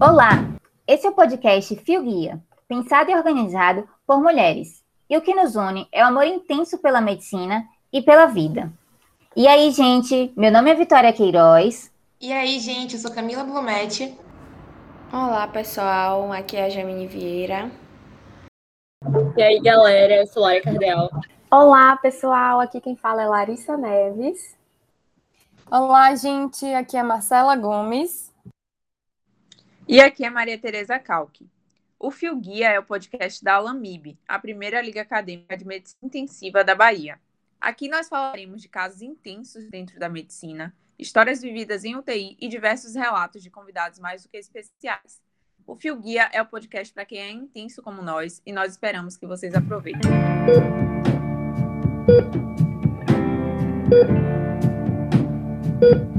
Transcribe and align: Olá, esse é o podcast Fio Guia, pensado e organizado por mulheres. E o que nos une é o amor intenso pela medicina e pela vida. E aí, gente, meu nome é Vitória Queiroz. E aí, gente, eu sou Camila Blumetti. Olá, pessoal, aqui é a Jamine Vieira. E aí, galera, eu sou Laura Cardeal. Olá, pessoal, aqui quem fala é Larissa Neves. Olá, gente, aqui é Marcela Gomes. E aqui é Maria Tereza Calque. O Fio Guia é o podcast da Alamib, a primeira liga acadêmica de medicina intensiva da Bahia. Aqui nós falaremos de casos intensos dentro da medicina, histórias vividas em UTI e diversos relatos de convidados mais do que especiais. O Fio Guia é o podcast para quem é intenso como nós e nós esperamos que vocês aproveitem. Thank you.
Olá, 0.00 0.48
esse 0.84 1.06
é 1.06 1.10
o 1.10 1.14
podcast 1.14 1.76
Fio 1.76 2.02
Guia, 2.02 2.42
pensado 2.66 3.12
e 3.12 3.14
organizado 3.14 3.88
por 4.04 4.20
mulheres. 4.20 4.82
E 5.08 5.16
o 5.16 5.20
que 5.20 5.32
nos 5.32 5.54
une 5.54 5.86
é 5.92 6.02
o 6.02 6.08
amor 6.08 6.26
intenso 6.26 6.76
pela 6.78 7.00
medicina 7.00 7.64
e 7.92 8.02
pela 8.02 8.26
vida. 8.26 8.72
E 9.36 9.46
aí, 9.46 9.70
gente, 9.70 10.32
meu 10.36 10.50
nome 10.50 10.72
é 10.72 10.74
Vitória 10.74 11.12
Queiroz. 11.12 11.92
E 12.20 12.32
aí, 12.32 12.58
gente, 12.58 12.94
eu 12.94 13.00
sou 13.00 13.12
Camila 13.12 13.44
Blumetti. 13.44 14.18
Olá, 15.12 15.46
pessoal, 15.46 16.32
aqui 16.32 16.56
é 16.56 16.64
a 16.64 16.68
Jamine 16.68 17.06
Vieira. 17.06 17.70
E 19.36 19.42
aí, 19.42 19.60
galera, 19.60 20.16
eu 20.16 20.26
sou 20.26 20.42
Laura 20.42 20.60
Cardeal. 20.60 21.08
Olá, 21.54 21.94
pessoal, 21.98 22.60
aqui 22.60 22.80
quem 22.80 22.96
fala 22.96 23.24
é 23.24 23.26
Larissa 23.26 23.76
Neves. 23.76 24.56
Olá, 25.70 26.14
gente, 26.14 26.64
aqui 26.64 26.96
é 26.96 27.02
Marcela 27.02 27.54
Gomes. 27.54 28.32
E 29.86 30.00
aqui 30.00 30.24
é 30.24 30.30
Maria 30.30 30.58
Tereza 30.58 30.98
Calque. 30.98 31.46
O 31.98 32.10
Fio 32.10 32.34
Guia 32.36 32.70
é 32.70 32.78
o 32.78 32.82
podcast 32.82 33.44
da 33.44 33.56
Alamib, 33.56 34.18
a 34.26 34.38
primeira 34.38 34.80
liga 34.80 35.02
acadêmica 35.02 35.54
de 35.54 35.66
medicina 35.66 35.98
intensiva 36.02 36.64
da 36.64 36.74
Bahia. 36.74 37.20
Aqui 37.60 37.86
nós 37.86 38.08
falaremos 38.08 38.62
de 38.62 38.70
casos 38.70 39.02
intensos 39.02 39.68
dentro 39.68 40.00
da 40.00 40.08
medicina, 40.08 40.74
histórias 40.98 41.42
vividas 41.42 41.84
em 41.84 41.94
UTI 41.94 42.34
e 42.40 42.48
diversos 42.48 42.94
relatos 42.94 43.42
de 43.42 43.50
convidados 43.50 43.98
mais 43.98 44.22
do 44.22 44.30
que 44.30 44.38
especiais. 44.38 45.20
O 45.66 45.76
Fio 45.76 46.00
Guia 46.00 46.30
é 46.32 46.40
o 46.40 46.46
podcast 46.46 46.94
para 46.94 47.04
quem 47.04 47.18
é 47.18 47.30
intenso 47.30 47.82
como 47.82 48.00
nós 48.00 48.40
e 48.46 48.54
nós 48.54 48.72
esperamos 48.72 49.18
que 49.18 49.26
vocês 49.26 49.54
aproveitem. 49.54 50.10
Thank 52.06 52.34
you. 55.82 56.11